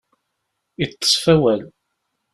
[0.83, 1.61] Iṭṭes ɣef wawal.